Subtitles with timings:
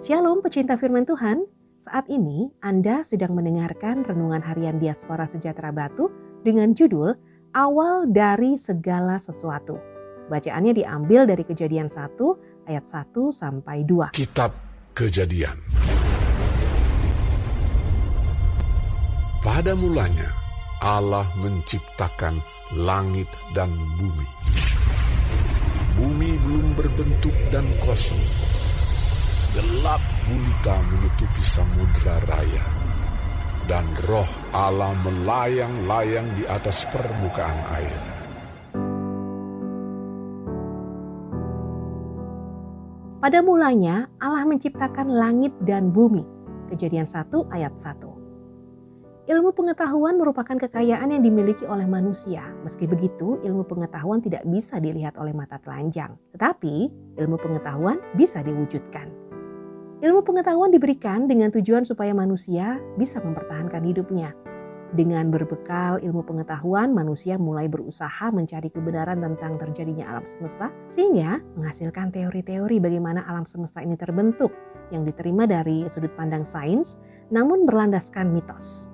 [0.00, 1.44] Shalom pecinta firman Tuhan,
[1.76, 6.08] saat ini Anda sedang mendengarkan Renungan Harian Diaspora Sejahtera Batu
[6.40, 7.12] dengan judul
[7.52, 9.76] Awal dari Segala Sesuatu.
[10.32, 12.16] Bacaannya diambil dari kejadian 1
[12.72, 14.16] ayat 1 sampai 2.
[14.16, 14.56] Kitab
[14.96, 15.60] Kejadian
[19.44, 20.32] Pada mulanya
[20.80, 22.40] Allah menciptakan
[22.80, 23.68] langit dan
[24.00, 24.28] bumi.
[26.00, 28.24] Bumi belum berbentuk dan kosong
[29.82, 29.98] gelap
[30.30, 32.62] gulita menutupi samudra raya,
[33.66, 38.00] dan roh Allah melayang-layang di atas permukaan air.
[43.18, 46.22] Pada mulanya Allah menciptakan langit dan bumi.
[46.70, 49.34] Kejadian 1 ayat 1.
[49.34, 52.54] Ilmu pengetahuan merupakan kekayaan yang dimiliki oleh manusia.
[52.62, 56.86] Meski begitu, ilmu pengetahuan tidak bisa dilihat oleh mata telanjang, tetapi
[57.18, 59.21] ilmu pengetahuan bisa diwujudkan.
[60.02, 64.34] Ilmu pengetahuan diberikan dengan tujuan supaya manusia bisa mempertahankan hidupnya.
[64.90, 72.10] Dengan berbekal ilmu pengetahuan, manusia mulai berusaha mencari kebenaran tentang terjadinya alam semesta, sehingga menghasilkan
[72.10, 74.50] teori-teori bagaimana alam semesta ini terbentuk
[74.90, 76.98] yang diterima dari sudut pandang sains,
[77.30, 78.90] namun berlandaskan mitos.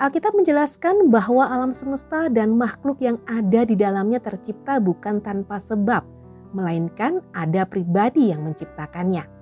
[0.00, 6.08] Alkitab menjelaskan bahwa alam semesta dan makhluk yang ada di dalamnya tercipta bukan tanpa sebab,
[6.56, 9.35] melainkan ada pribadi yang menciptakannya.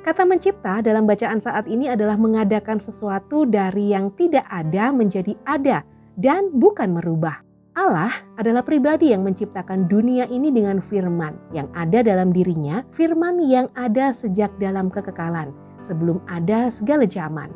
[0.00, 5.84] Kata mencipta dalam bacaan saat ini adalah mengadakan sesuatu dari yang tidak ada menjadi ada
[6.16, 7.44] dan bukan merubah.
[7.76, 8.08] Allah
[8.40, 14.16] adalah pribadi yang menciptakan dunia ini dengan firman yang ada dalam dirinya, firman yang ada
[14.16, 15.52] sejak dalam kekekalan,
[15.84, 17.52] sebelum ada segala zaman.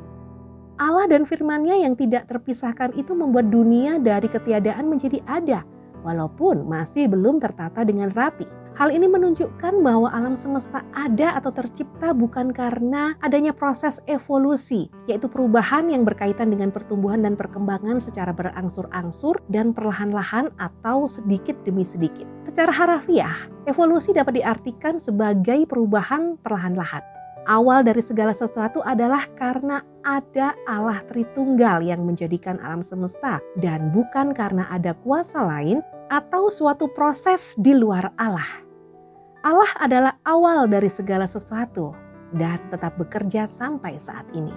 [0.77, 5.65] Allah dan firmannya yang tidak terpisahkan itu membuat dunia dari ketiadaan menjadi ada,
[6.05, 8.47] walaupun masih belum tertata dengan rapi.
[8.75, 15.31] Hal ini menunjukkan bahwa alam semesta ada atau tercipta bukan karena adanya proses evolusi, yaitu
[15.31, 22.27] perubahan yang berkaitan dengan pertumbuhan dan perkembangan secara berangsur-angsur dan perlahan-lahan atau sedikit demi sedikit.
[22.51, 27.07] Secara harafiah, evolusi dapat diartikan sebagai perubahan perlahan-lahan.
[27.47, 34.35] Awal dari segala sesuatu adalah karena ada Allah Tritunggal yang menjadikan alam semesta dan bukan
[34.35, 38.64] karena ada kuasa lain atau suatu proses di luar Allah.
[39.45, 41.93] Allah adalah awal dari segala sesuatu
[42.33, 44.57] dan tetap bekerja sampai saat ini.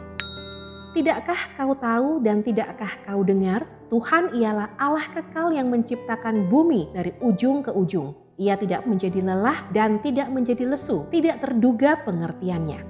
[0.96, 3.68] Tidakkah kau tahu dan tidakkah kau dengar?
[3.92, 8.16] Tuhan ialah Allah kekal yang menciptakan bumi dari ujung ke ujung.
[8.40, 12.88] Ia tidak menjadi lelah dan tidak menjadi lesu, tidak terduga pengertiannya.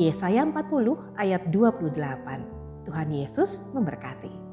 [0.00, 2.88] Yesaya 40 ayat 28.
[2.88, 4.43] Tuhan Yesus memberkati.